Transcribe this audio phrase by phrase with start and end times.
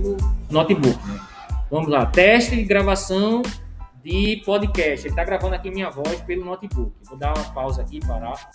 [0.00, 0.16] pelo
[0.50, 0.98] notebook.
[1.06, 1.20] Né?
[1.70, 3.42] Vamos lá, teste de gravação
[4.04, 5.06] de podcast.
[5.06, 6.92] Ele está gravando aqui minha voz pelo notebook.
[7.08, 8.50] Vou dar uma pausa aqui, parar.